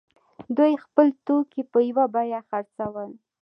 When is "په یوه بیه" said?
1.71-2.39